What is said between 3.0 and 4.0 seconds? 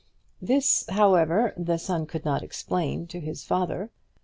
to the father.